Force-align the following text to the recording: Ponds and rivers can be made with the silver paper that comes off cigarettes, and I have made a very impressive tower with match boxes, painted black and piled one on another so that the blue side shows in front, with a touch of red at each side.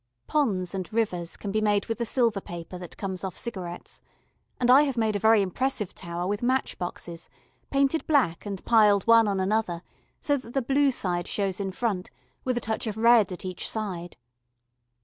Ponds 0.25 0.73
and 0.73 0.91
rivers 0.91 1.37
can 1.37 1.51
be 1.51 1.61
made 1.61 1.85
with 1.85 1.99
the 1.99 2.07
silver 2.07 2.41
paper 2.41 2.79
that 2.79 2.97
comes 2.97 3.23
off 3.23 3.37
cigarettes, 3.37 4.01
and 4.59 4.71
I 4.71 4.81
have 4.81 4.97
made 4.97 5.15
a 5.15 5.19
very 5.19 5.43
impressive 5.43 5.93
tower 5.93 6.25
with 6.25 6.41
match 6.41 6.79
boxes, 6.79 7.29
painted 7.69 8.07
black 8.07 8.43
and 8.43 8.65
piled 8.65 9.05
one 9.05 9.27
on 9.27 9.39
another 9.39 9.83
so 10.19 10.37
that 10.37 10.55
the 10.55 10.61
blue 10.63 10.89
side 10.89 11.27
shows 11.27 11.59
in 11.59 11.71
front, 11.71 12.09
with 12.43 12.57
a 12.57 12.61
touch 12.61 12.87
of 12.87 12.97
red 12.97 13.31
at 13.31 13.45
each 13.45 13.69
side. 13.69 14.17